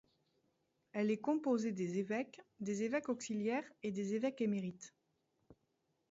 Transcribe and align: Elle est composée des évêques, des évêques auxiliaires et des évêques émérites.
Elle 0.93 1.11
est 1.11 1.21
composée 1.21 1.73
des 1.73 1.99
évêques, 1.99 2.41
des 2.59 2.81
évêques 2.81 3.07
auxiliaires 3.09 3.69
et 3.83 3.91
des 3.91 4.15
évêques 4.15 4.41
émérites. 4.41 4.95